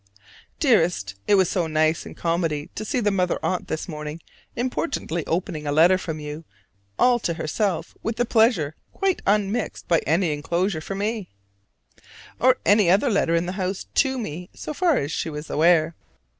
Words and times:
Dearest: 0.59 1.13
It 1.27 1.35
was 1.35 1.47
so 1.47 1.67
nice 1.67 2.07
and 2.07 2.17
comedy 2.17 2.71
to 2.73 2.83
see 2.83 2.99
the 3.01 3.11
Mother 3.11 3.37
Aunt 3.43 3.67
this 3.67 3.87
morning 3.87 4.19
importantly 4.55 5.23
opening 5.27 5.67
a 5.67 5.71
letter 5.71 5.95
from 5.99 6.19
you 6.19 6.43
all 6.97 7.19
to 7.19 7.35
herself 7.35 7.93
with 8.01 8.15
the 8.15 8.25
pleasure 8.25 8.73
quite 8.93 9.21
unmixed 9.27 9.87
by 9.87 9.99
any 10.07 10.33
inclosure 10.33 10.81
for 10.81 10.95
me, 10.95 11.29
or 12.39 12.57
any 12.65 12.89
other 12.89 13.11
letter 13.11 13.35
in 13.35 13.45
the 13.45 13.51
house 13.61 13.85
to 13.93 14.17
me 14.17 14.49
so 14.55 14.73
far 14.73 14.97
as 14.97 15.11
she 15.11 15.29
was 15.29 15.51
aware. 15.51 15.93